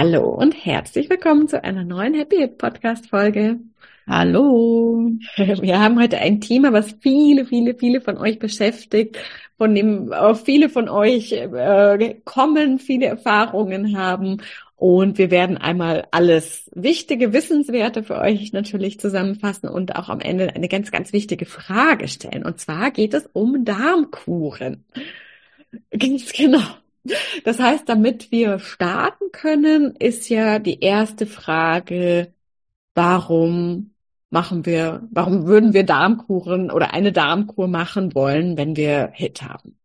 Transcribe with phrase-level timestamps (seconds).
[0.00, 3.58] Hallo und herzlich willkommen zu einer neuen Happy Hit Podcast Folge.
[4.06, 5.10] Hallo.
[5.36, 9.18] Wir haben heute ein Thema, was viele, viele, viele von euch beschäftigt,
[9.56, 14.40] von dem auch viele von euch äh, kommen, viele Erfahrungen haben.
[14.76, 20.54] Und wir werden einmal alles wichtige, wissenswerte für euch natürlich zusammenfassen und auch am Ende
[20.54, 22.44] eine ganz, ganz wichtige Frage stellen.
[22.44, 24.84] Und zwar geht es um Darmkuren.
[25.90, 26.62] Ganz genau.
[27.44, 32.34] Das heißt, damit wir starten können, ist ja die erste Frage,
[32.94, 33.94] warum
[34.30, 39.78] machen wir, warum würden wir Darmkuren oder eine Darmkur machen wollen, wenn wir HIT haben?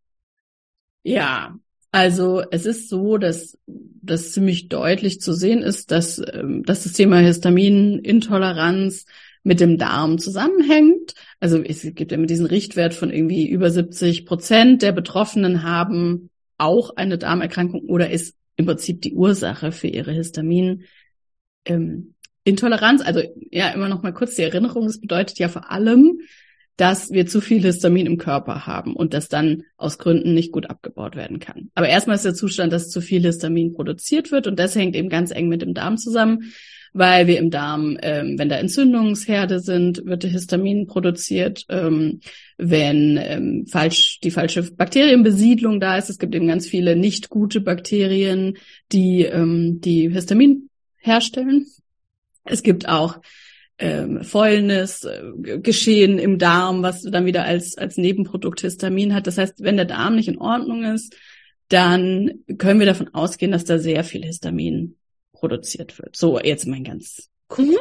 [1.04, 1.56] Ja,
[1.92, 6.94] also es ist so, dass das ziemlich deutlich zu sehen ist, dass, ähm, dass das
[6.94, 9.06] Thema Histaminintoleranz
[9.44, 11.14] mit dem Darm zusammenhängt.
[11.40, 16.30] Also es gibt immer diesen Richtwert von irgendwie über 70 Prozent der Betroffenen haben
[16.64, 20.84] auch eine Darmerkrankung oder ist im Prinzip die Ursache für ihre Histamin.
[21.66, 22.16] Ähm,
[22.46, 26.20] also ja, immer noch mal kurz die Erinnerung, es bedeutet ja vor allem,
[26.76, 30.70] dass wir zu viel Histamin im Körper haben und das dann aus Gründen nicht gut
[30.70, 31.70] abgebaut werden kann.
[31.76, 35.10] Aber erstmal ist der Zustand, dass zu viel Histamin produziert wird und das hängt eben
[35.10, 36.54] ganz eng mit dem Darm zusammen
[36.94, 41.66] weil wir im Darm, ähm, wenn da Entzündungsherde sind, wird Histamin produziert.
[41.70, 42.22] Ähm,
[42.58, 47.62] wenn ähm, falsch die falsche Bakterienbesiedlung da ist, es gibt eben ganz viele nicht gute
[47.62, 48.58] Bakterien,
[48.92, 51.66] die ähm, die Histamin herstellen.
[52.46, 53.20] Es gibt auch
[53.80, 59.26] ähm, Fäulnis, äh, Geschehen im Darm, was dann wieder als, als Nebenprodukt Histamin hat.
[59.26, 61.16] Das heißt, wenn der Darm nicht in Ordnung ist,
[61.70, 64.96] dann können wir davon ausgehen, dass da sehr viel Histamin
[65.44, 66.16] produziert wird.
[66.16, 67.76] So, jetzt mein ganz mhm.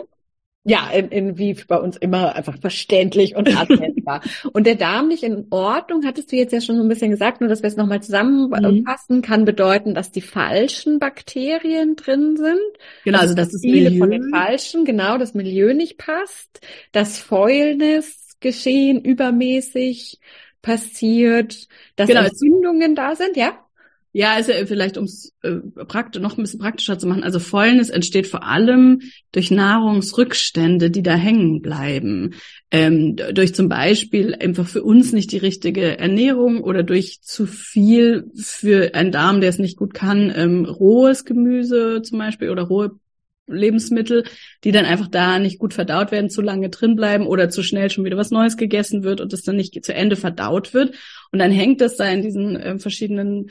[0.65, 4.21] Ja, in, in, wie bei uns immer einfach verständlich und anwendbar.
[4.53, 7.41] und der Darm nicht in Ordnung, hattest du jetzt ja schon so ein bisschen gesagt,
[7.41, 9.23] nur dass wir es nochmal zusammenfassen, mhm.
[9.23, 12.59] kann bedeuten, dass die falschen Bakterien drin sind.
[13.05, 14.01] Genau, also, also dass das viele Milieu.
[14.01, 20.19] von den falschen, genau, das Milieu nicht passt, das Fäulnis geschehen übermäßig
[20.63, 22.23] passiert, dass genau.
[22.23, 23.59] Entzündungen da sind, ja?
[24.15, 25.55] Ja, also vielleicht um es äh,
[25.87, 27.25] praktisch, noch ein bisschen praktischer zu machen.
[27.25, 29.01] Also Fäulnis entsteht vor allem
[29.33, 32.35] durch Nahrungsrückstände, die da hängen bleiben.
[32.71, 38.31] Ähm, durch zum Beispiel einfach für uns nicht die richtige Ernährung oder durch zu viel
[38.35, 42.91] für einen Darm, der es nicht gut kann, ähm, rohes Gemüse zum Beispiel oder rohe
[43.47, 44.25] Lebensmittel,
[44.63, 47.91] die dann einfach da nicht gut verdaut werden, zu lange drin bleiben oder zu schnell
[47.91, 50.95] schon wieder was Neues gegessen wird und es dann nicht zu Ende verdaut wird.
[51.33, 53.51] Und dann hängt das da in diesen äh, verschiedenen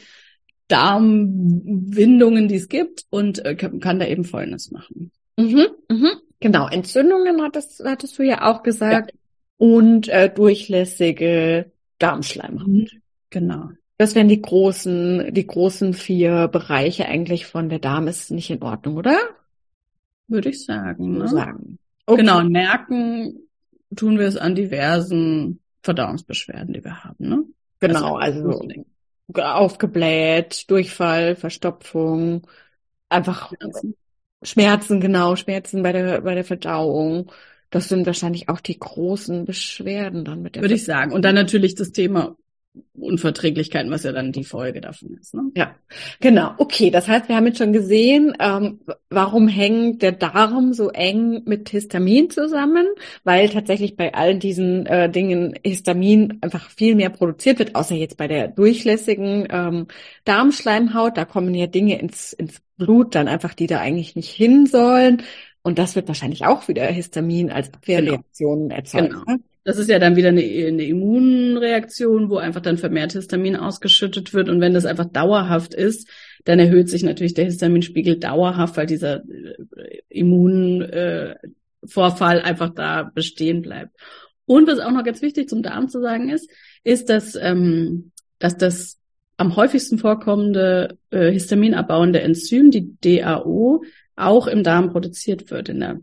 [0.71, 5.11] Darmwindungen, die es gibt und äh, kann da eben Fäulnis machen.
[5.37, 6.11] Mhm, mhm.
[6.39, 9.17] Genau, Entzündungen hattest, hattest du ja auch gesagt ja.
[9.57, 12.67] und äh, durchlässige Darmschleimhaut.
[12.67, 12.87] Mhm,
[13.29, 13.69] genau.
[13.97, 18.63] Das wären die großen, die großen vier Bereiche eigentlich von der Darm ist nicht in
[18.63, 19.17] Ordnung, oder?
[20.27, 21.19] Würde ich sagen.
[21.19, 21.27] Ne?
[21.27, 21.77] sagen.
[22.07, 22.21] Okay.
[22.21, 23.41] Genau, und merken
[23.95, 27.27] tun wir es an diversen Verdauungsbeschwerden, die wir haben.
[27.27, 27.43] Ne?
[27.79, 28.61] Genau, also
[29.37, 32.47] aufgebläht, Durchfall, Verstopfung,
[33.09, 33.95] einfach Schmerzen.
[34.43, 37.31] Schmerzen, genau, Schmerzen bei der, bei der Verdauung.
[37.69, 41.13] Das sind wahrscheinlich auch die großen Beschwerden dann mit der Würde ich sagen.
[41.13, 42.35] Und dann natürlich das Thema
[42.93, 45.33] Unverträglichkeiten, was ja dann die Folge davon ist.
[45.33, 45.51] Ne?
[45.55, 45.75] Ja,
[46.19, 46.53] genau.
[46.57, 48.79] Okay, das heißt, wir haben jetzt schon gesehen, ähm,
[49.09, 52.87] warum hängt der Darm so eng mit Histamin zusammen,
[53.23, 58.17] weil tatsächlich bei all diesen äh, Dingen Histamin einfach viel mehr produziert wird, außer jetzt
[58.17, 59.87] bei der durchlässigen ähm,
[60.23, 61.17] Darmschleimhaut.
[61.17, 65.23] Da kommen ja Dinge ins, ins Blut dann einfach, die da eigentlich nicht hin sollen.
[65.63, 68.75] Und das wird wahrscheinlich auch wieder Histamin als Abwehrreaktionen genau.
[68.75, 69.09] erzeugt.
[69.09, 69.41] Genau.
[69.63, 74.49] Das ist ja dann wieder eine, eine Immunreaktion, wo einfach dann vermehrt Histamin ausgeschüttet wird.
[74.49, 76.09] Und wenn das einfach dauerhaft ist,
[76.45, 83.61] dann erhöht sich natürlich der Histaminspiegel dauerhaft, weil dieser äh, Immunvorfall äh, einfach da bestehen
[83.61, 83.95] bleibt.
[84.45, 86.49] Und was auch noch ganz wichtig zum Darm zu sagen ist,
[86.83, 88.97] ist, dass, ähm, dass das
[89.37, 93.83] am häufigsten vorkommende äh, histaminabbauende Enzym, die DAO,
[94.15, 95.99] auch im Darm produziert wird, in der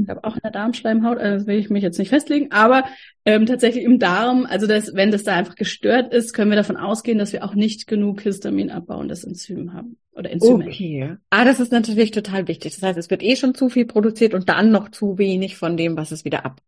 [0.00, 2.84] ich glaube auch in der Darmschleimhaut, also will ich mich jetzt nicht festlegen, aber
[3.24, 6.76] ähm, tatsächlich im Darm, also das, wenn das da einfach gestört ist, können wir davon
[6.76, 10.64] ausgehen, dass wir auch nicht genug Histamin abbauendes Enzym haben oder Enzyme.
[10.64, 11.16] Okay.
[11.30, 12.74] Ah, das ist natürlich total wichtig.
[12.74, 15.76] Das heißt, es wird eh schon zu viel produziert und dann noch zu wenig von
[15.76, 16.62] dem, was es wieder abbaut.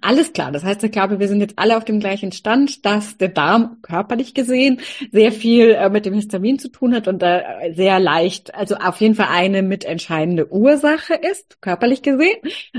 [0.00, 0.52] Alles klar.
[0.52, 3.78] Das heißt, ich glaube, wir sind jetzt alle auf dem gleichen Stand, dass der Darm
[3.82, 4.80] körperlich gesehen
[5.10, 8.76] sehr viel äh, mit dem Histamin zu tun hat und da äh, sehr leicht, also
[8.76, 12.38] auf jeden Fall eine mitentscheidende Ursache ist, körperlich gesehen.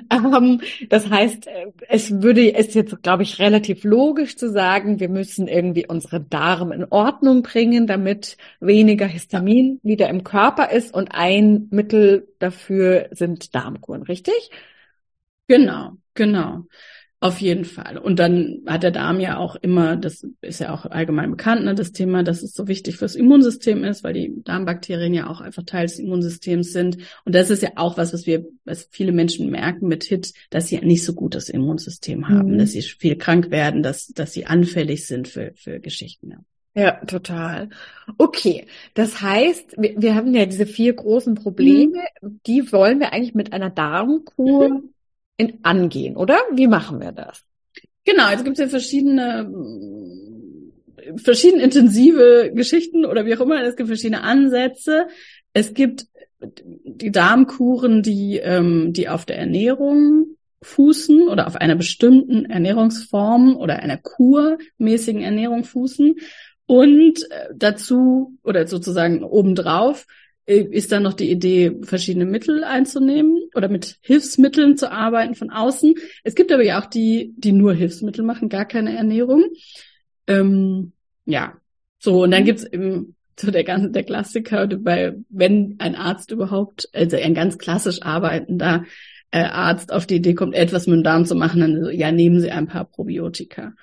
[0.09, 5.09] Ähm, das heißt, äh, es würde, es jetzt, glaube ich, relativ logisch zu sagen, wir
[5.09, 11.09] müssen irgendwie unsere Darm in Ordnung bringen, damit weniger Histamin wieder im Körper ist und
[11.13, 14.49] ein Mittel dafür sind Darmkuren, richtig?
[15.47, 16.65] Genau, genau.
[17.23, 17.97] Auf jeden Fall.
[17.97, 21.73] Und dann hat der Darm ja auch immer, das ist ja auch allgemein bekannt, ne,
[21.73, 25.63] das Thema, dass es so wichtig fürs Immunsystem ist, weil die Darmbakterien ja auch einfach
[25.63, 26.97] Teil des Immunsystems sind.
[27.23, 30.67] Und das ist ja auch was, was wir, was viele Menschen merken mit HIT, dass
[30.67, 32.57] sie nicht so gutes Immunsystem haben, mhm.
[32.57, 36.31] dass sie viel krank werden, dass, dass sie anfällig sind für, für Geschichten.
[36.31, 36.39] Ja.
[36.75, 37.69] Ja, total.
[38.17, 38.65] Okay,
[38.95, 42.41] das heißt, wir, wir haben ja diese vier großen Probleme, mhm.
[42.45, 44.92] die wollen wir eigentlich mit einer Darmkur mhm
[45.37, 46.37] in, angehen, oder?
[46.51, 47.43] Wie machen wir das?
[48.05, 49.49] Genau, es gibt ja verschiedene
[51.17, 53.61] verschiedene intensive Geschichten oder wie auch immer.
[53.63, 55.07] Es gibt verschiedene Ansätze.
[55.53, 56.07] Es gibt
[56.65, 63.79] die Darmkuren, die ähm, die auf der Ernährung fußen oder auf einer bestimmten Ernährungsform oder
[63.79, 66.15] einer kurmäßigen Ernährung fußen
[66.65, 73.49] und äh, dazu oder sozusagen obendrauf äh, ist dann noch die Idee, verschiedene Mittel einzunehmen
[73.55, 75.95] oder mit Hilfsmitteln zu arbeiten von außen.
[76.23, 79.45] Es gibt aber ja auch die, die nur Hilfsmittel machen, gar keine Ernährung.
[80.27, 80.91] Ähm,
[81.25, 81.53] ja,
[81.99, 82.45] so und dann mhm.
[82.45, 87.57] gibt's eben so der ganze der Klassiker, bei wenn ein Arzt überhaupt, also ein ganz
[87.57, 88.83] klassisch arbeitender
[89.31, 92.11] äh, Arzt auf die Idee kommt, etwas mit dem Darm zu machen, dann so, ja
[92.11, 93.73] nehmen Sie ein paar Probiotika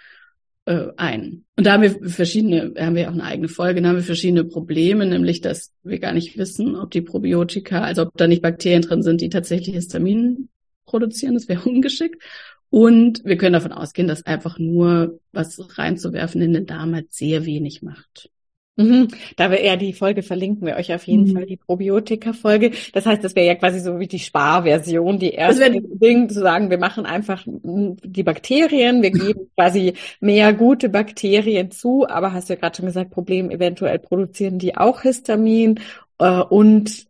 [0.66, 1.44] äh, ein.
[1.56, 4.44] Und da haben wir verschiedene, haben wir auch eine eigene Folge, da haben wir verschiedene
[4.44, 8.82] Probleme, nämlich, dass wir gar nicht wissen, ob die Probiotika, also ob da nicht Bakterien
[8.82, 10.48] drin sind, die tatsächlich Histamin
[10.86, 12.22] produzieren, das wäre ungeschickt.
[12.70, 17.44] Und wir können davon ausgehen, dass einfach nur was reinzuwerfen in den Darm halt sehr
[17.44, 18.30] wenig macht.
[18.76, 19.08] Mhm.
[19.36, 21.34] Da wir eher die Folge verlinken wir euch auf jeden mhm.
[21.34, 22.72] Fall die Probiotika-Folge.
[22.92, 26.70] Das heißt, das wäre ja quasi so wie die Sparversion, die erste Ding zu sagen,
[26.70, 32.54] wir machen einfach die Bakterien, wir geben quasi mehr gute Bakterien zu, aber hast du
[32.54, 35.80] ja gerade schon gesagt, Problem eventuell produzieren die auch Histamin
[36.18, 37.09] äh, und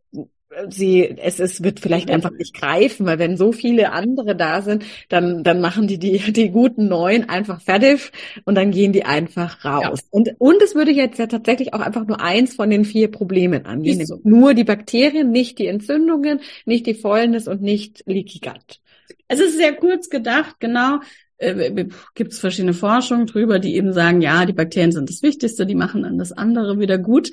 [0.69, 4.85] sie, es, es wird vielleicht einfach nicht greifen, weil wenn so viele andere da sind,
[5.08, 8.11] dann, dann machen die, die, die guten neuen einfach fertig
[8.44, 10.00] und dann gehen die einfach raus.
[10.02, 10.08] Ja.
[10.11, 13.67] Und, und es würde jetzt ja tatsächlich auch einfach nur eins von den vier Problemen
[13.67, 14.05] angehen.
[14.05, 14.20] So.
[14.25, 18.81] Nur die Bakterien, nicht die Entzündungen, nicht die Fäulnis und nicht Leaky Gut.
[19.29, 20.99] Es ist sehr kurz gedacht, genau.
[21.38, 25.65] Äh, Gibt es verschiedene Forschungen drüber, die eben sagen, ja, die Bakterien sind das Wichtigste,
[25.65, 27.31] die machen dann das andere wieder gut.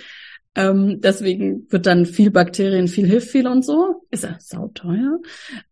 [0.57, 4.01] Ähm, deswegen wird dann viel Bakterien, viel hilft viel und so.
[4.09, 5.19] Ist ja sauteuer.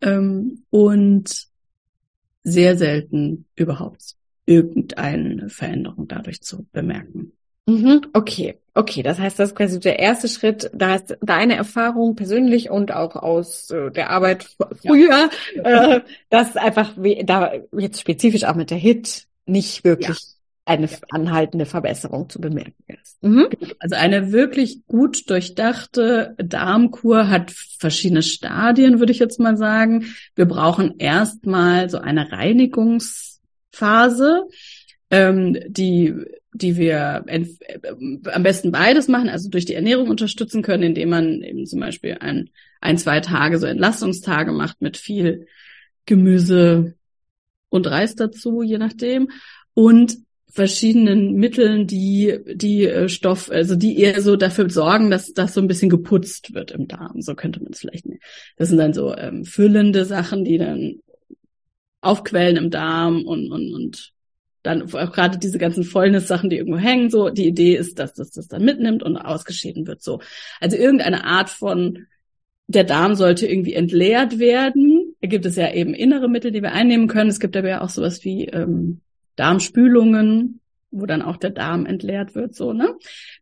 [0.02, 1.48] Ähm, und
[2.44, 4.14] sehr selten überhaupt
[4.46, 7.32] irgendeine Veränderung dadurch zu bemerken.
[7.66, 9.02] Mhm, okay, okay.
[9.02, 10.70] Das heißt, das ist quasi der erste Schritt.
[10.72, 15.96] Da ist deine Erfahrung persönlich und auch aus äh, der Arbeit früher, ja.
[15.96, 20.35] äh, dass einfach da jetzt spezifisch auch mit der HIT nicht wirklich ja
[20.66, 23.24] eine anhaltende Verbesserung zu bemerken ist.
[23.24, 23.48] Mhm.
[23.80, 30.06] Also eine wirklich gut durchdachte Darmkur hat verschiedene Stadien, würde ich jetzt mal sagen.
[30.36, 34.46] Wir brauchen erstmal so eine Reinigungsphase,
[35.12, 36.16] ähm, die
[36.56, 37.46] die wir äh,
[38.32, 42.18] am besten beides machen, also durch die Ernährung unterstützen können, indem man eben zum Beispiel
[42.22, 45.48] ein, ein, zwei Tage so Entlastungstage macht mit viel
[46.06, 46.96] Gemüse
[47.70, 49.30] und Reis dazu, je nachdem.
[49.74, 50.18] Und
[50.56, 55.62] verschiedenen Mitteln, die die äh, Stoff, also die eher so dafür sorgen, dass das so
[55.62, 57.22] ein bisschen geputzt wird im Darm.
[57.22, 58.22] So könnte man es vielleicht nennen.
[58.58, 60.96] Das sind dann so ähm, füllende Sachen, die dann
[62.02, 64.14] aufquellen im Darm und und und
[64.64, 67.10] dann auch gerade diese ganzen Fäulnis-Sachen, die irgendwo hängen.
[67.12, 70.02] So die Idee ist, dass das das dann mitnimmt und ausgeschieden wird.
[70.02, 70.22] So
[70.60, 72.08] also irgendeine Art von
[72.68, 77.08] der Darm sollte irgendwie entleert werden gibt es ja eben innere Mittel, die wir einnehmen
[77.08, 77.30] können.
[77.30, 79.02] Es gibt aber ja auch sowas wie ähm,
[79.36, 80.60] Darmspülungen,
[80.92, 82.96] wo dann auch der Darm entleert wird, so, ne?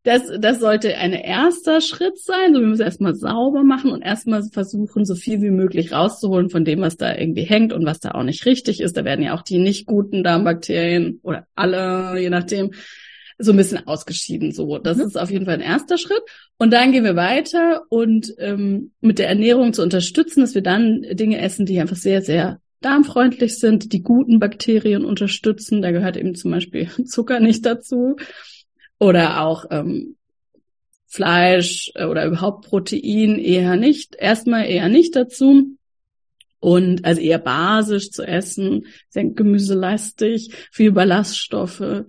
[0.04, 2.54] Das, das sollte ein erster Schritt sein.
[2.54, 6.66] So, wir müssen erstmal sauber machen und erstmal versuchen, so viel wie möglich rauszuholen von
[6.66, 8.98] dem, was da irgendwie hängt und was da auch nicht richtig ist.
[8.98, 12.72] Da werden ja auch die nicht guten Darmbakterien oder alle, je nachdem,
[13.38, 14.52] so ein bisschen ausgeschieden.
[14.52, 15.04] So, das mhm.
[15.04, 16.22] ist auf jeden Fall ein erster Schritt.
[16.58, 21.02] Und dann gehen wir weiter und ähm, mit der Ernährung zu unterstützen, dass wir dann
[21.12, 25.82] Dinge essen, die einfach sehr, sehr darmfreundlich sind, die guten Bakterien unterstützen.
[25.82, 28.16] Da gehört eben zum Beispiel Zucker nicht dazu.
[29.00, 30.16] Oder auch ähm,
[31.08, 35.78] Fleisch äh, oder überhaupt Protein eher nicht, erstmal eher nicht dazu.
[36.60, 42.06] Und also eher basisch zu essen, sehr gemüselastig, viel Ballaststoffe,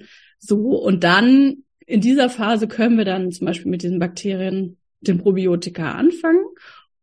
[0.46, 5.18] so, und dann in dieser Phase können wir dann zum Beispiel mit diesen Bakterien, den
[5.18, 6.44] Probiotika anfangen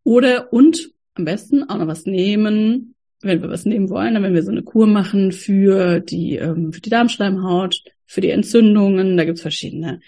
[0.03, 4.33] oder und am besten auch noch was nehmen, wenn wir was nehmen wollen, dann wenn
[4.33, 9.25] wir so eine Kur machen für die, ähm, für die Darmschleimhaut, für die Entzündungen, da
[9.25, 10.01] gibt's verschiedene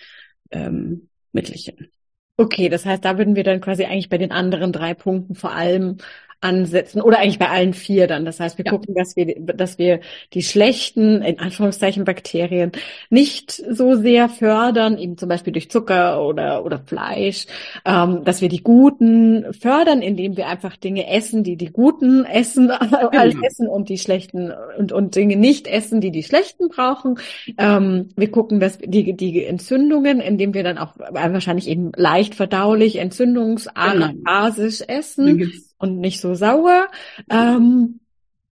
[0.52, 1.90] ähm, Mittelchen.
[2.36, 5.52] Okay, das heißt, da würden wir dann quasi eigentlich bei den anderen drei Punkten vor
[5.52, 5.98] allem
[6.44, 8.26] ansetzen oder eigentlich bei allen vier dann.
[8.26, 8.72] Das heißt, wir ja.
[8.72, 10.02] gucken, dass wir, dass wir
[10.34, 12.72] die schlechten, in Anführungszeichen, Bakterien
[13.10, 17.46] nicht so sehr fördern, eben zum Beispiel durch Zucker oder, oder Fleisch,
[17.86, 22.68] ähm, dass wir die guten fördern, indem wir einfach Dinge essen, die die guten essen,
[22.80, 23.10] genau.
[23.10, 27.20] als essen und die schlechten und, und Dinge nicht essen, die die schlechten brauchen.
[27.58, 32.98] Ähm, wir gucken, dass die, die Entzündungen, indem wir dann auch wahrscheinlich eben leicht verdaulich,
[32.98, 33.94] entzündungsarm,
[34.26, 34.48] genau.
[34.88, 36.88] essen und nicht so sauer.
[37.30, 38.00] Ähm,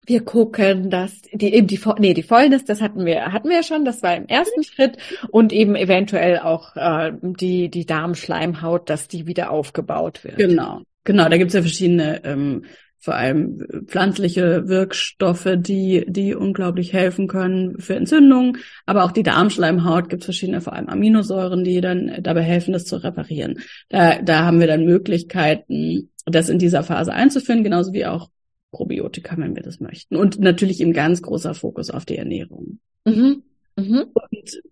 [0.06, 3.62] wir gucken, dass die eben die nee die Fäulnis, das hatten wir hatten wir ja
[3.62, 4.98] schon, das war im ersten Schritt
[5.30, 10.36] und eben eventuell auch äh, die die Darmschleimhaut, dass die wieder aufgebaut wird.
[10.36, 11.30] Genau, genau.
[11.30, 12.66] Da gibt's ja verschiedene ähm,
[13.04, 18.56] vor allem pflanzliche Wirkstoffe, die, die unglaublich helfen können für Entzündungen.
[18.87, 22.87] Aber auch die Darmschleimhaut gibt es verschiedene, vor allem Aminosäuren, die dann dabei helfen, das
[22.87, 23.58] zu reparieren.
[23.90, 28.30] Da, da haben wir dann Möglichkeiten, das in dieser Phase einzuführen, genauso wie auch
[28.70, 30.16] Probiotika, wenn wir das möchten.
[30.16, 32.78] Und natürlich im ganz großer Fokus auf die Ernährung.
[33.04, 33.42] Mhm.
[33.76, 34.04] Mhm.
[34.14, 34.62] Und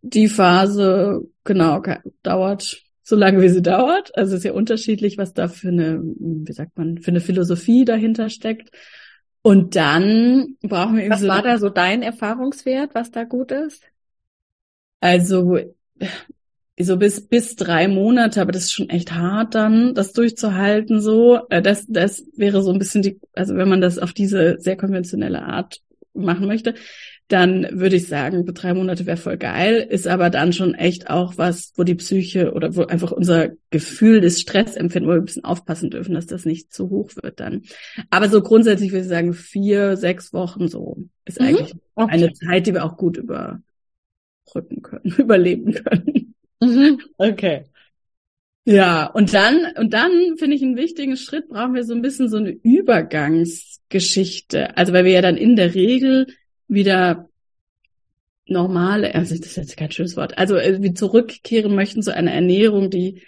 [0.00, 1.82] die Phase, genau,
[2.22, 4.16] dauert so lange wie sie dauert.
[4.16, 7.84] Also es ist ja unterschiedlich, was da für eine, wie sagt man, für eine Philosophie
[7.84, 8.70] dahinter steckt.
[9.42, 11.10] Und dann brauchen wir irgendwie.
[11.10, 13.82] Was so war da so dein Erfahrungswert, was da gut ist?
[15.00, 15.58] Also
[16.78, 21.00] so bis bis drei Monate, aber das ist schon echt hart dann, das durchzuhalten.
[21.00, 24.58] So, äh, das das wäre so ein bisschen die, also wenn man das auf diese
[24.60, 25.80] sehr konventionelle Art
[26.14, 26.74] machen möchte,
[27.32, 31.38] dann würde ich sagen, drei Monate wäre voll geil, ist aber dann schon echt auch
[31.38, 35.44] was, wo die Psyche oder wo einfach unser Gefühl des Stressempfinden, wo wir ein bisschen
[35.44, 37.62] aufpassen dürfen, dass das nicht zu hoch wird dann.
[38.10, 41.46] Aber so grundsätzlich würde ich sagen, vier, sechs Wochen so ist mhm.
[41.46, 42.12] eigentlich okay.
[42.12, 43.62] eine Zeit, die wir auch gut überbrücken
[44.82, 46.34] können, überleben können.
[46.60, 47.00] Mhm.
[47.16, 47.64] Okay.
[48.64, 52.28] Ja, und dann, und dann finde ich einen wichtigen Schritt, brauchen wir so ein bisschen
[52.28, 54.76] so eine Übergangsgeschichte.
[54.76, 56.28] Also, weil wir ja dann in der Regel
[56.72, 57.28] wieder
[58.46, 62.32] normale, also das ist jetzt kein schönes Wort, also äh, wir zurückkehren möchten zu einer
[62.32, 63.22] Ernährung, die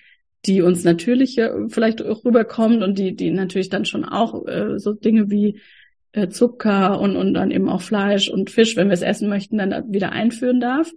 [0.46, 5.30] die uns natürlich vielleicht rüberkommt und die die natürlich dann schon auch äh, so Dinge
[5.30, 5.60] wie
[6.12, 9.56] äh, Zucker und und dann eben auch Fleisch und Fisch, wenn wir es essen möchten,
[9.56, 10.92] dann wieder einführen darf.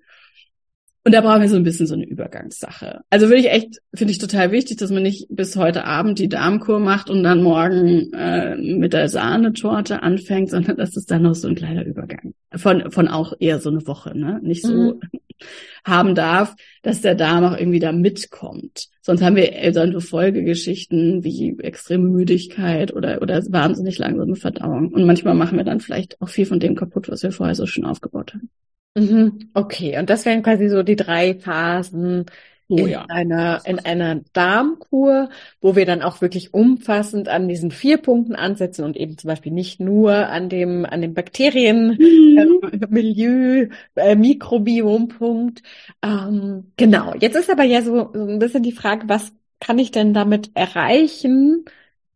[1.07, 2.99] Und da brauchen wir so ein bisschen so eine Übergangssache.
[3.09, 6.27] Also würde ich echt, finde ich total wichtig, dass man nicht bis heute Abend die
[6.27, 11.33] Darmkur macht und dann morgen äh, mit der Sahnetorte anfängt, sondern dass es dann noch
[11.35, 14.41] so ein kleiner Übergang von, von auch eher so eine Woche, ne?
[14.43, 14.99] Nicht so mhm.
[15.85, 18.89] haben darf, dass der Darm auch irgendwie da mitkommt.
[19.01, 24.89] Sonst haben wir solche Folgegeschichten wie extreme Müdigkeit oder, oder wahnsinnig langsame Verdauung.
[24.89, 27.65] Und manchmal machen wir dann vielleicht auch viel von dem kaputt, was wir vorher so
[27.65, 28.49] schön aufgebaut haben.
[28.97, 29.49] Mhm.
[29.53, 32.25] Okay, und das wären quasi so die drei Phasen
[32.67, 33.05] oh, in ja.
[33.09, 35.29] einer in einer Darmkur,
[35.61, 39.51] wo wir dann auch wirklich umfassend an diesen vier Punkten ansetzen und eben zum Beispiel
[39.51, 43.71] nicht nur an dem an dem Bakterienmilieu, mhm.
[43.95, 45.61] äh, äh, Mikrobiompunkt.
[46.01, 47.13] Ähm, genau.
[47.19, 50.51] Jetzt ist aber ja so, so ein bisschen die Frage, was kann ich denn damit
[50.55, 51.65] erreichen?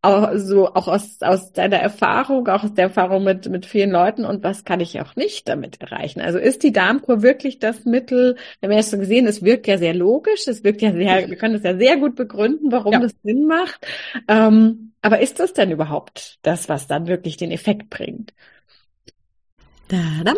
[0.01, 4.25] Auch so auch aus aus deiner Erfahrung, auch aus der Erfahrung mit mit vielen Leuten
[4.25, 6.21] und was kann ich auch nicht damit erreichen?
[6.21, 8.35] Also ist die Darmkur wirklich das Mittel?
[8.59, 11.37] Wir haben ja schon gesehen, es wirkt ja sehr logisch, es wirkt ja sehr, wir
[11.37, 12.99] können es ja sehr gut begründen, warum ja.
[12.99, 13.85] das Sinn macht.
[14.27, 18.33] Ähm, aber ist das denn überhaupt das, was dann wirklich den Effekt bringt?
[19.87, 20.37] Da, dann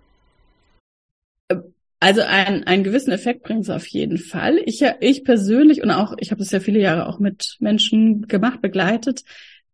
[2.01, 4.59] Also ein, einen gewissen Effekt bringt es auf jeden Fall.
[4.65, 8.59] Ich, ich persönlich und auch, ich habe das ja viele Jahre auch mit Menschen gemacht,
[8.59, 9.23] begleitet.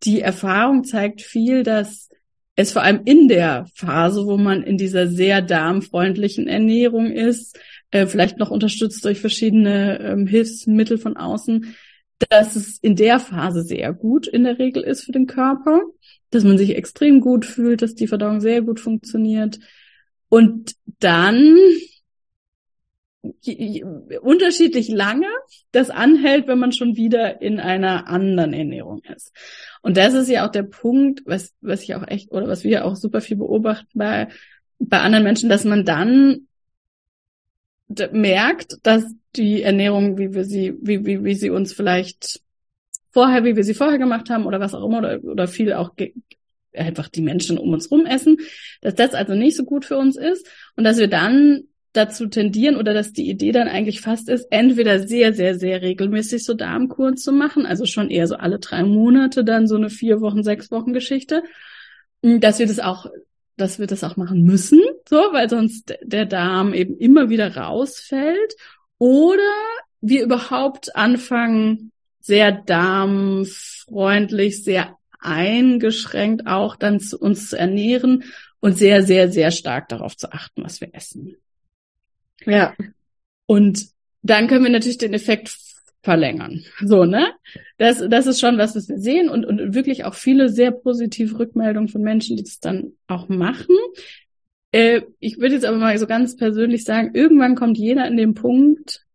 [0.04, 2.10] Die Erfahrung zeigt viel, dass
[2.58, 7.58] es vor allem in der Phase, wo man in dieser sehr darmfreundlichen Ernährung ist,
[7.92, 11.78] äh, vielleicht noch unterstützt durch verschiedene ähm, Hilfsmittel von außen,
[12.28, 15.80] dass es in der Phase sehr gut in der Regel ist für den Körper,
[16.32, 19.60] dass man sich extrem gut fühlt, dass die Verdauung sehr gut funktioniert.
[20.28, 21.56] Und dann
[24.22, 25.28] unterschiedlich lange
[25.72, 29.34] das anhält, wenn man schon wieder in einer anderen Ernährung ist.
[29.82, 32.86] Und das ist ja auch der Punkt, was, was ich auch echt, oder was wir
[32.86, 34.28] auch super viel beobachten bei,
[34.80, 36.48] bei anderen Menschen, dass man dann
[38.12, 39.06] merkt, dass
[39.36, 42.42] die Ernährung, wie wir sie, wie, wie, wie sie uns vielleicht
[43.12, 45.92] vorher, wie wir sie vorher gemacht haben oder was auch immer, oder, oder viel auch
[46.74, 48.38] einfach die Menschen um uns rum essen,
[48.82, 52.76] dass das also nicht so gut für uns ist und dass wir dann dazu tendieren
[52.76, 57.18] oder dass die Idee dann eigentlich fast ist, entweder sehr, sehr, sehr regelmäßig so Darmkuren
[57.18, 60.72] zu machen, also schon eher so alle drei Monate dann so eine vier Wochen, sechs
[60.72, 61.44] Wochen Geschichte,
[62.24, 63.08] hm, dass wir das auch,
[63.56, 68.56] dass wir das auch machen müssen, so, weil sonst der Darm eben immer wieder rausfällt
[69.00, 69.42] oder
[70.02, 78.24] wir überhaupt anfangen, sehr darmfreundlich, sehr eingeschränkt auch dann zu uns zu ernähren
[78.60, 81.38] und sehr, sehr, sehr stark darauf zu achten, was wir essen.
[82.48, 82.74] Ja.
[83.46, 83.88] Und
[84.24, 85.56] dann können wir natürlich den Effekt
[86.02, 86.64] verlängern.
[86.84, 87.28] So, ne?
[87.78, 91.38] Das, das ist schon was, was wir sehen und, und wirklich auch viele sehr positive
[91.38, 93.76] Rückmeldungen von Menschen, die das dann auch machen.
[94.72, 98.34] Äh, ich würde jetzt aber mal so ganz persönlich sagen, irgendwann kommt jeder in den
[98.34, 99.06] Punkt,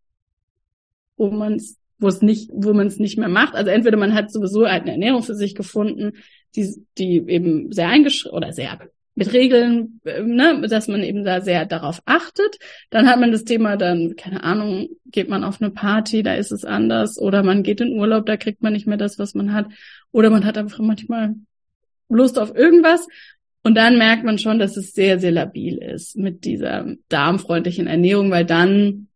[1.17, 3.55] wo man es wo es nicht, wo man es nicht mehr macht.
[3.55, 6.15] Also entweder man hat sowieso eine Ernährung für sich gefunden,
[6.57, 8.81] die, die eben sehr eingeschränkt oder sehr
[9.15, 12.59] mit Regeln, äh, ne, dass man eben da sehr darauf achtet.
[12.91, 16.53] Dann hat man das Thema dann, keine Ahnung, geht man auf eine Party, da ist
[16.53, 19.53] es anders, oder man geht in Urlaub, da kriegt man nicht mehr das, was man
[19.53, 19.67] hat,
[20.13, 21.35] oder man hat einfach manchmal
[22.09, 23.07] Lust auf irgendwas.
[23.65, 28.31] Und dann merkt man schon, dass es sehr, sehr labil ist mit dieser darmfreundlichen Ernährung,
[28.31, 29.09] weil dann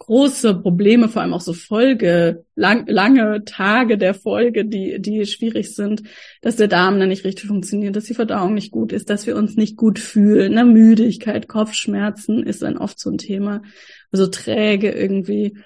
[0.00, 5.74] große Probleme, vor allem auch so Folge, lang, lange Tage der Folge, die, die schwierig
[5.74, 6.02] sind,
[6.40, 9.36] dass der Darm dann nicht richtig funktioniert, dass die Verdauung nicht gut ist, dass wir
[9.36, 10.54] uns nicht gut fühlen.
[10.54, 10.64] Ne?
[10.64, 13.62] Müdigkeit, Kopfschmerzen ist dann oft so ein Thema,
[14.10, 15.58] so träge irgendwie.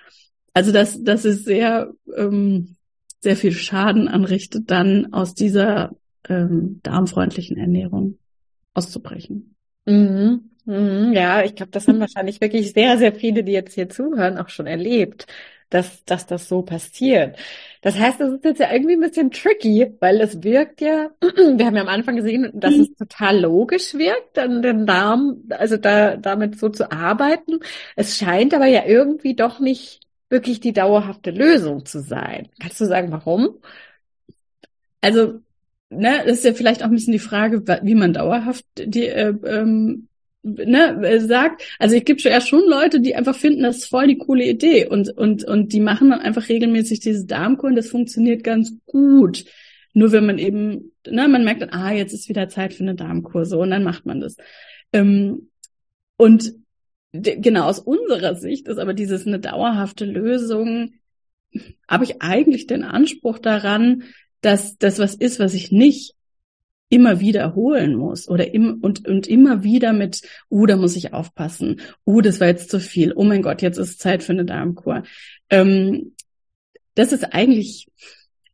[0.52, 2.76] Also das, das ist sehr, ähm,
[3.20, 5.92] sehr viel Schaden anrichtet, dann aus dieser
[6.28, 8.18] ähm, darmfreundlichen Ernährung
[8.74, 9.54] auszubrechen.
[9.86, 10.50] Mhm.
[10.66, 14.38] Mhm, ja, ich glaube, das haben wahrscheinlich wirklich sehr, sehr viele, die jetzt hier zuhören,
[14.38, 15.26] auch schon erlebt,
[15.68, 17.36] dass, dass das so passiert.
[17.82, 21.66] Das heißt, das ist jetzt ja irgendwie ein bisschen tricky, weil es wirkt ja, wir
[21.66, 26.16] haben ja am Anfang gesehen, dass es total logisch wirkt, dann den Darm, also da,
[26.16, 27.58] damit so zu arbeiten.
[27.96, 30.00] Es scheint aber ja irgendwie doch nicht
[30.30, 32.48] wirklich die dauerhafte Lösung zu sein.
[32.58, 33.58] Kannst du sagen, warum?
[35.00, 35.40] Also,
[35.90, 39.34] ne, das ist ja vielleicht auch ein bisschen die Frage, wie man dauerhaft die äh,
[39.44, 40.08] ähm,
[40.44, 44.06] ne, äh, sagt, also ich gibt ja schon Leute, die einfach finden, das ist voll
[44.06, 48.44] die coole Idee und und und die machen dann einfach regelmäßig diese Darmkuren, das funktioniert
[48.44, 49.44] ganz gut.
[49.94, 52.94] Nur wenn man eben, ne, man merkt dann, ah, jetzt ist wieder Zeit für eine
[52.94, 54.36] Darmkur, so und dann macht man das.
[54.92, 55.50] Ähm,
[56.16, 56.54] und
[57.12, 60.94] genau aus unserer Sicht ist aber dieses eine dauerhafte Lösung,
[61.88, 64.04] habe ich eigentlich den Anspruch daran,
[64.40, 66.13] dass das was ist, was ich nicht
[66.94, 71.80] immer wiederholen muss oder im, und, und immer wieder mit, uh, da muss ich aufpassen,
[72.06, 75.02] uh, das war jetzt zu viel, oh mein Gott, jetzt ist Zeit für eine Darmkur.
[75.50, 76.14] Ähm,
[76.94, 77.88] das ist eigentlich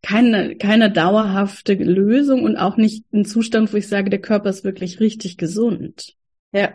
[0.01, 4.65] keine, keine dauerhafte Lösung und auch nicht ein Zustand, wo ich sage, der Körper ist
[4.65, 6.15] wirklich richtig gesund.
[6.53, 6.75] Ja.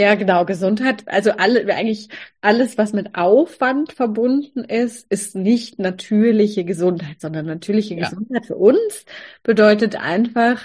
[0.00, 0.44] Ja, genau.
[0.44, 2.08] Gesundheit, also alle, eigentlich
[2.40, 8.08] alles, was mit Aufwand verbunden ist, ist nicht natürliche Gesundheit, sondern natürliche ja.
[8.08, 9.04] Gesundheit für uns
[9.42, 10.60] bedeutet einfach,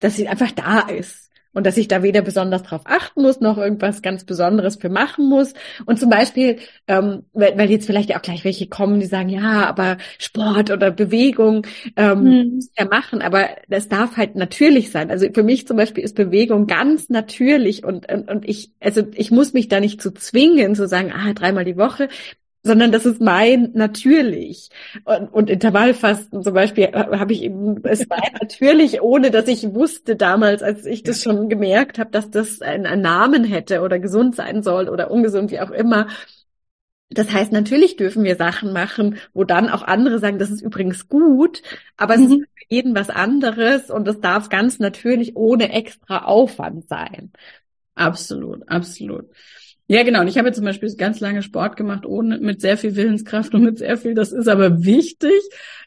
[0.00, 3.56] dass sie einfach da ist und dass ich da weder besonders drauf achten muss, noch
[3.56, 5.54] irgendwas ganz Besonderes für machen muss.
[5.86, 9.66] Und zum Beispiel, ähm, weil, weil jetzt vielleicht auch gleich welche kommen, die sagen, ja,
[9.66, 12.60] aber Sport oder Bewegung ähm, hm.
[12.76, 15.10] ja machen, aber das darf halt natürlich sein.
[15.10, 19.30] Also für mich zum Beispiel ist Bewegung ganz natürlich und, und, und ich, also ich
[19.30, 22.08] muss mich da nicht zu zwingen, zu sagen, ah, dreimal die Woche
[22.64, 24.70] sondern das ist mein natürlich.
[25.04, 30.16] Und, und Intervallfasten zum Beispiel habe ich eben, es war natürlich, ohne dass ich wusste
[30.16, 34.34] damals, als ich das schon gemerkt habe, dass das einen, einen Namen hätte oder gesund
[34.34, 36.08] sein soll oder ungesund, wie auch immer.
[37.10, 41.06] Das heißt, natürlich dürfen wir Sachen machen, wo dann auch andere sagen, das ist übrigens
[41.08, 41.62] gut,
[41.98, 42.24] aber mhm.
[42.24, 47.30] es ist für jeden was anderes und es darf ganz natürlich ohne extra Aufwand sein.
[47.94, 49.30] Absolut, absolut.
[49.86, 50.22] Ja, genau.
[50.22, 53.64] Und ich habe zum Beispiel ganz lange Sport gemacht, ohne mit sehr viel Willenskraft und
[53.64, 54.14] mit sehr viel.
[54.14, 55.40] Das ist aber wichtig.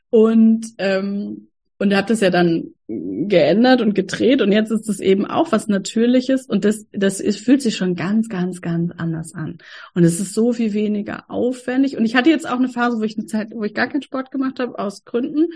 [0.10, 1.48] Und ähm,
[1.80, 5.68] und habe das ja dann geändert und gedreht und jetzt ist es eben auch was
[5.68, 9.58] Natürliches und das das ist, fühlt sich schon ganz ganz ganz anders an
[9.94, 13.04] und es ist so viel weniger aufwendig und ich hatte jetzt auch eine Phase, wo
[13.04, 15.50] ich eine Zeit, wo ich gar keinen Sport gemacht habe aus Gründen,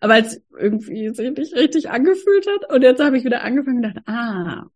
[0.00, 3.82] weil es irgendwie sich nicht richtig angefühlt hat und jetzt habe ich wieder angefangen und
[3.82, 4.66] gedacht, ah,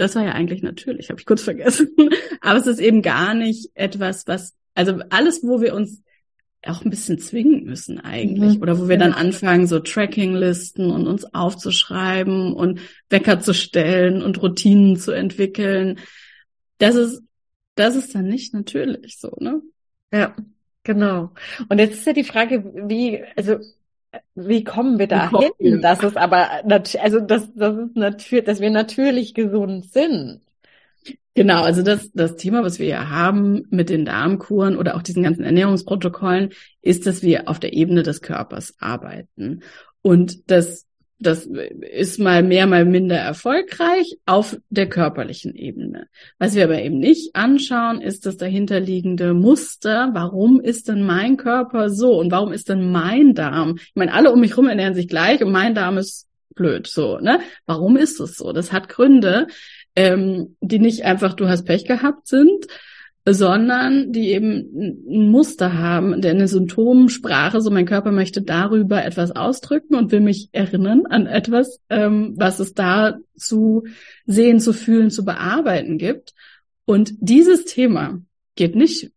[0.00, 1.90] das war ja eigentlich natürlich, habe ich kurz vergessen.
[2.40, 6.02] Aber es ist eben gar nicht etwas, was, also alles, wo wir uns
[6.64, 8.56] auch ein bisschen zwingen müssen eigentlich.
[8.56, 8.62] Mhm.
[8.62, 14.40] Oder wo wir dann anfangen, so Tracking-Listen und uns aufzuschreiben und Wecker zu stellen und
[14.42, 15.98] Routinen zu entwickeln.
[16.78, 17.22] Das ist,
[17.74, 19.62] das ist dann nicht natürlich so, ne?
[20.12, 20.34] Ja,
[20.82, 21.32] genau.
[21.68, 23.58] Und jetzt ist ja die Frage, wie, also
[24.34, 26.64] wie kommen wir da hin, dass es aber,
[27.00, 30.40] also, dass, dass es natürlich, dass wir natürlich gesund sind?
[31.34, 35.22] Genau, also das, das Thema, was wir ja haben mit den Darmkuren oder auch diesen
[35.22, 36.50] ganzen Ernährungsprotokollen,
[36.82, 39.62] ist, dass wir auf der Ebene des Körpers arbeiten.
[40.02, 40.86] Und das
[41.20, 46.08] das ist mal mehr, mal minder erfolgreich auf der körperlichen Ebene.
[46.38, 50.10] Was wir aber eben nicht anschauen, ist das dahinterliegende Muster.
[50.14, 52.18] Warum ist denn mein Körper so?
[52.18, 53.76] Und warum ist denn mein Darm?
[53.78, 57.18] Ich meine, alle um mich herum ernähren sich gleich und mein Darm ist blöd, so,
[57.18, 57.40] ne?
[57.66, 58.52] Warum ist es so?
[58.52, 59.46] Das hat Gründe,
[59.94, 62.66] ähm, die nicht einfach, du hast Pech gehabt sind,
[63.34, 69.32] sondern die eben ein Muster haben, der eine Symptomsprache, so mein Körper möchte darüber etwas
[69.32, 73.84] ausdrücken und will mich erinnern an etwas, ähm, was es da zu
[74.26, 76.34] sehen, zu fühlen, zu bearbeiten gibt.
[76.84, 78.20] Und dieses Thema
[78.54, 79.10] geht nicht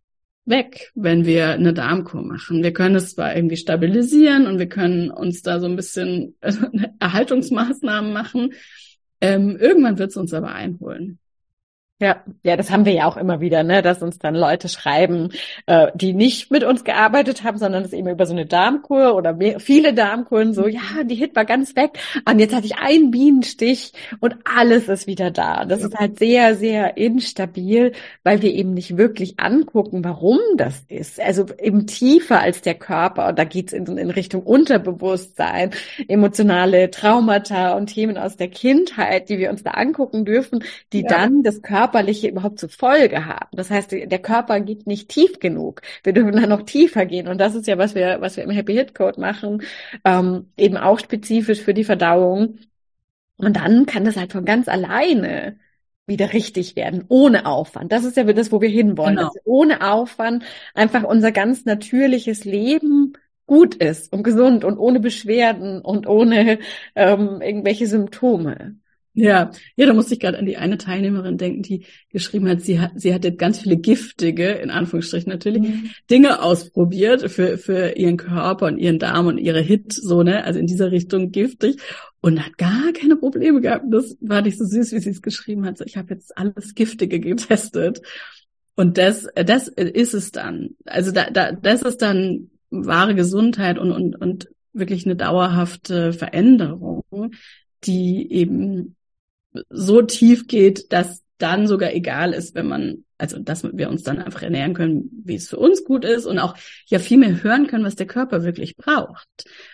[0.45, 2.63] weg, wenn wir eine Darmkur machen.
[2.63, 6.35] Wir können es zwar irgendwie stabilisieren und wir können uns da so ein bisschen
[6.99, 8.53] Erhaltungsmaßnahmen machen.
[9.21, 11.19] Ähm, irgendwann wird es uns aber einholen.
[12.03, 15.29] Ja, ja, das haben wir ja auch immer wieder, ne, dass uns dann Leute schreiben,
[15.67, 19.31] äh, die nicht mit uns gearbeitet haben, sondern das eben über so eine Darmkur oder
[19.31, 21.91] mehr, viele Darmkuren so, ja, die Hit war ganz weg
[22.29, 25.63] und jetzt hatte ich einen Bienenstich und alles ist wieder da.
[25.63, 31.21] Das ist halt sehr, sehr instabil, weil wir eben nicht wirklich angucken, warum das ist.
[31.21, 35.71] Also eben tiefer als der Körper und da geht's in, in Richtung Unterbewusstsein,
[36.09, 41.07] emotionale Traumata und Themen aus der Kindheit, die wir uns da angucken dürfen, die ja.
[41.07, 43.49] dann das Körper Körperliche überhaupt zur Folge haben.
[43.51, 45.81] Das heißt, der Körper geht nicht tief genug.
[46.03, 47.27] Wir dürfen dann noch tiefer gehen.
[47.27, 49.61] Und das ist ja, was wir, was wir im Happy Hit Code machen,
[50.03, 52.57] ähm, eben auch spezifisch für die Verdauung.
[53.37, 55.59] Und dann kann das halt von ganz alleine
[56.07, 57.91] wieder richtig werden, ohne Aufwand.
[57.91, 59.17] Das ist ja das, wo wir hinwollen.
[59.17, 59.27] Genau.
[59.27, 63.13] Dass ohne Aufwand einfach unser ganz natürliches Leben
[63.45, 66.57] gut ist und gesund und ohne Beschwerden und ohne
[66.95, 68.77] ähm, irgendwelche Symptome.
[69.15, 72.79] Ja, ja, da musste ich gerade an die eine Teilnehmerin denken, die geschrieben hat, sie
[72.79, 75.91] hat, sie hatte ganz viele giftige, in Anführungsstrichen natürlich, mhm.
[76.09, 80.59] Dinge ausprobiert für, für ihren Körper und ihren Darm und ihre Hit, so, ne, also
[80.59, 81.77] in dieser Richtung giftig
[82.21, 83.85] und hat gar keine Probleme gehabt.
[83.91, 85.77] Das war nicht so süß, wie sie es geschrieben hat.
[85.77, 88.01] So, ich habe jetzt alles Giftige getestet.
[88.75, 90.71] Und das, das ist es dann.
[90.85, 97.03] Also da, da, das ist dann wahre Gesundheit und, und, und wirklich eine dauerhafte Veränderung,
[97.83, 98.95] die eben
[99.69, 104.19] so tief geht, dass dann sogar egal ist, wenn man, also dass wir uns dann
[104.19, 106.55] einfach ernähren können, wie es für uns gut ist und auch
[106.87, 109.27] ja viel mehr hören können, was der Körper wirklich braucht,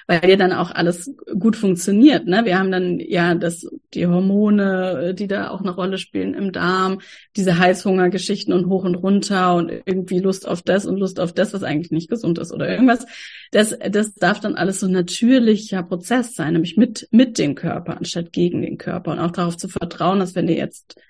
[0.06, 2.28] weil ja dann auch alles gut funktioniert.
[2.28, 2.46] Ne?
[2.46, 7.02] Wir haben dann ja das, die Hormone, die da auch eine Rolle spielen im Darm,
[7.36, 11.52] diese Heißhungergeschichten und hoch und runter und irgendwie Lust auf das und Lust auf das,
[11.52, 13.08] was eigentlich nicht gesund ist oder irgendwas.
[13.50, 17.98] Das, das darf dann alles so ein natürlicher Prozess sein, nämlich mit, mit dem Körper
[17.98, 21.02] anstatt gegen den Körper und auch darauf zu vertrauen, dass wenn ihr jetzt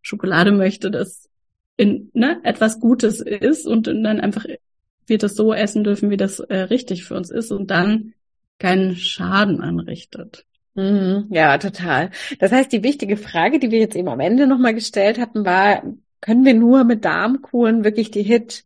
[0.00, 1.28] Schokolade möchte, dass
[1.78, 4.44] in ne, etwas Gutes ist und dann einfach
[5.06, 8.12] wir das so essen dürfen, wie das äh, richtig für uns ist und dann
[8.58, 10.44] keinen Schaden anrichtet.
[10.74, 12.10] Mhm, ja, total.
[12.40, 15.82] Das heißt, die wichtige Frage, die wir jetzt eben am Ende nochmal gestellt hatten, war,
[16.20, 18.64] können wir nur mit Darmkuren wirklich die Hit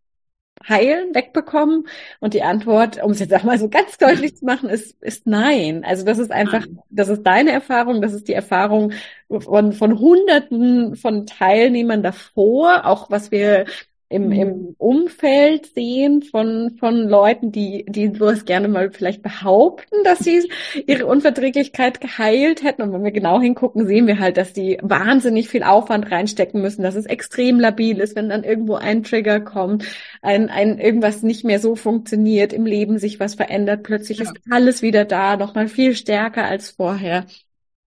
[0.69, 1.87] heilen, wegbekommen?
[2.21, 5.27] Und die Antwort, um es jetzt auch mal so ganz deutlich zu machen, ist, ist
[5.27, 5.85] nein.
[5.85, 8.93] Also das ist einfach, das ist deine Erfahrung, das ist die Erfahrung
[9.29, 13.67] von, von Hunderten von Teilnehmern davor, auch was wir
[14.13, 14.33] im, mhm.
[14.33, 20.49] im Umfeld sehen von, von Leuten, die, die sowas gerne mal vielleicht behaupten, dass sie
[20.87, 22.83] ihre Unverträglichkeit geheilt hätten.
[22.83, 26.83] Und wenn wir genau hingucken, sehen wir halt, dass die wahnsinnig viel Aufwand reinstecken müssen,
[26.83, 29.85] dass es extrem labil ist, wenn dann irgendwo ein Trigger kommt,
[30.21, 34.25] ein, ein irgendwas nicht mehr so funktioniert, im Leben sich was verändert, plötzlich ja.
[34.25, 37.25] ist alles wieder da, nochmal viel stärker als vorher.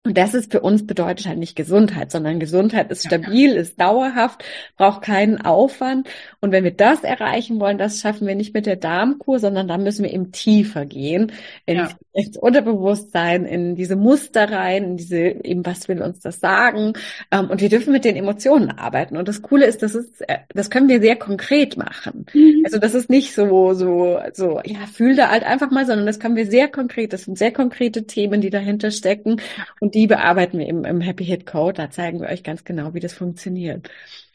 [0.06, 4.44] Und das ist für uns bedeutet halt nicht Gesundheit, sondern Gesundheit ist stabil, ist dauerhaft,
[4.76, 6.08] braucht keinen Aufwand.
[6.40, 9.78] Und wenn wir das erreichen wollen, das schaffen wir nicht mit der Darmkur, sondern da
[9.78, 11.32] müssen wir eben tiefer gehen
[11.64, 11.96] ins, ja.
[12.12, 16.92] ins Unterbewusstsein, in diese Muster rein, in diese eben, was will uns das sagen?
[17.30, 19.16] Ähm, und wir dürfen mit den Emotionen arbeiten.
[19.16, 22.26] Und das Coole ist, das ist, äh, das können wir sehr konkret machen.
[22.34, 22.60] Mhm.
[22.62, 26.20] Also das ist nicht so, so, so, ja, fühl da halt einfach mal, sondern das
[26.20, 27.14] können wir sehr konkret.
[27.14, 29.40] Das sind sehr konkrete Themen, die dahinter stecken.
[29.80, 31.74] Und die bearbeiten wir im, im Happy Hit Code.
[31.74, 33.88] Da zeigen wir euch ganz genau, wie das funktioniert.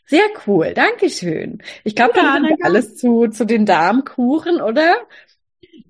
[0.06, 1.62] Sehr cool, Dankeschön.
[1.84, 4.96] Ich glaube, ja, dann haben wir alles zu, zu den Darmkuchen, oder?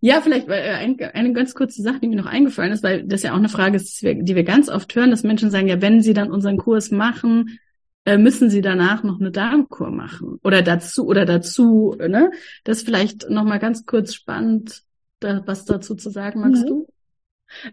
[0.01, 3.31] Ja, vielleicht äh, eine, ganz kurze Sache, die mir noch eingefallen ist, weil das ja
[3.31, 6.13] auch eine Frage ist, die wir ganz oft hören, dass Menschen sagen, ja, wenn sie
[6.13, 7.59] dann unseren Kurs machen,
[8.05, 12.31] äh, müssen sie danach noch eine Darmkur machen oder dazu oder dazu, ne?
[12.63, 14.83] Das ist vielleicht noch mal ganz kurz spannend,
[15.19, 16.67] da, was dazu zu sagen magst mhm.
[16.67, 16.87] du?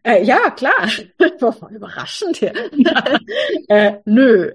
[0.02, 0.88] Äh, ja, klar.
[1.70, 2.52] Überraschend hier.
[3.68, 4.52] äh, nö.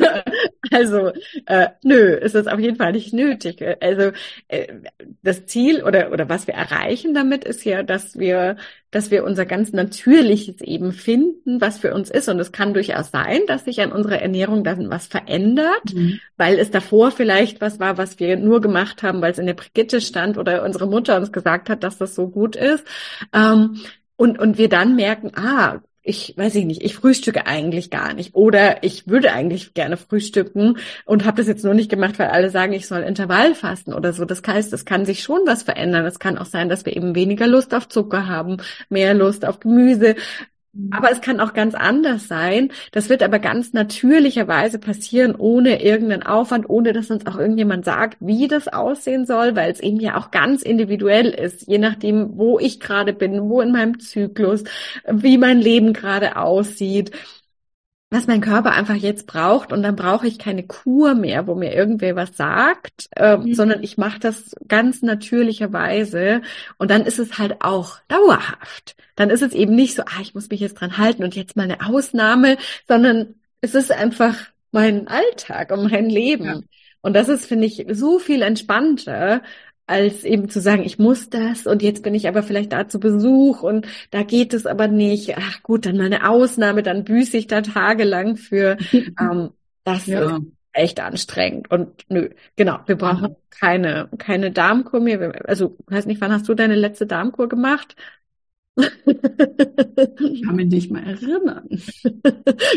[0.70, 1.12] also,
[1.46, 3.64] äh, nö, ist das auf jeden Fall nicht nötig.
[3.80, 4.12] Also,
[4.48, 4.74] äh,
[5.22, 8.56] das Ziel oder, oder was wir erreichen damit ist ja, dass wir,
[8.90, 12.28] dass wir unser ganz Natürliches eben finden, was für uns ist.
[12.28, 16.20] Und es kann durchaus sein, dass sich an unserer Ernährung dann was verändert, mhm.
[16.36, 19.54] weil es davor vielleicht was war, was wir nur gemacht haben, weil es in der
[19.54, 22.86] Brigitte stand oder unsere Mutter uns gesagt hat, dass das so gut ist.
[23.32, 23.80] Ähm,
[24.16, 28.34] und, und wir dann merken, ah, ich weiß ich nicht, ich frühstücke eigentlich gar nicht
[28.34, 32.50] oder ich würde eigentlich gerne frühstücken und habe das jetzt nur nicht gemacht, weil alle
[32.50, 34.24] sagen, ich soll Intervall fasten oder so.
[34.24, 36.06] Das heißt, es kann sich schon was verändern.
[36.06, 39.58] Es kann auch sein, dass wir eben weniger Lust auf Zucker haben, mehr Lust auf
[39.58, 40.14] Gemüse,
[40.90, 42.70] aber es kann auch ganz anders sein.
[42.92, 48.18] Das wird aber ganz natürlicherweise passieren, ohne irgendeinen Aufwand, ohne dass uns auch irgendjemand sagt,
[48.20, 52.58] wie das aussehen soll, weil es eben ja auch ganz individuell ist, je nachdem, wo
[52.58, 54.64] ich gerade bin, wo in meinem Zyklus,
[55.10, 57.12] wie mein Leben gerade aussieht
[58.16, 61.74] was mein Körper einfach jetzt braucht und dann brauche ich keine Kur mehr, wo mir
[61.74, 63.54] irgendwer was sagt, äh, mhm.
[63.54, 66.40] sondern ich mache das ganz natürlicherweise
[66.78, 68.96] und dann ist es halt auch dauerhaft.
[69.16, 71.56] Dann ist es eben nicht so, ah, ich muss mich jetzt dran halten und jetzt
[71.56, 72.56] mal eine Ausnahme,
[72.88, 74.34] sondern es ist einfach
[74.72, 76.44] mein Alltag und mein Leben.
[76.44, 76.60] Ja.
[77.02, 79.42] Und das ist, finde ich, so viel entspannter,
[79.86, 82.98] als eben zu sagen, ich muss das und jetzt bin ich aber vielleicht da zu
[82.98, 85.36] Besuch und da geht es aber nicht.
[85.38, 88.76] Ach gut, dann mal eine Ausnahme, dann büße ich da tagelang für.
[88.92, 89.50] ähm,
[89.84, 90.36] das ja.
[90.36, 95.48] ist echt anstrengend und nö, genau, wir brauchen keine keine Darmkur mehr.
[95.48, 97.96] Also, weiß nicht, wann hast du deine letzte Darmkur gemacht?
[98.76, 101.68] Ich kann mich nicht mal erinnern.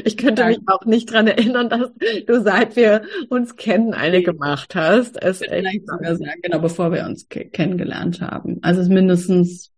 [0.06, 1.92] Ich könnte mich auch nicht dran erinnern, dass
[2.26, 5.22] du seit wir uns kennen eine gemacht hast.
[5.22, 8.60] Es vielleicht sogar sagen, genau bevor wir uns kennengelernt haben.
[8.62, 9.72] Also es ist mindestens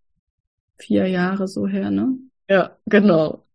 [0.77, 2.17] vier Jahre so her, ne?
[2.47, 3.45] Ja, genau.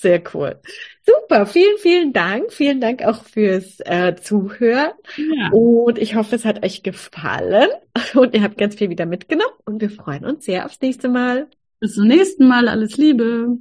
[0.00, 0.60] Sehr cool.
[1.04, 2.52] Super, vielen, vielen Dank.
[2.52, 4.92] Vielen Dank auch fürs äh, Zuhören.
[5.16, 5.50] Ja.
[5.50, 7.68] Und ich hoffe, es hat euch gefallen
[8.14, 11.48] und ihr habt ganz viel wieder mitgenommen und wir freuen uns sehr aufs nächste Mal.
[11.80, 12.68] Bis zum nächsten Mal.
[12.68, 13.58] Alles Liebe.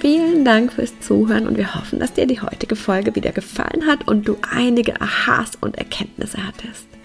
[0.00, 4.06] Vielen Dank fürs Zuhören und wir hoffen, dass dir die heutige Folge wieder gefallen hat
[4.08, 6.86] und du einige Aha's und Erkenntnisse hattest.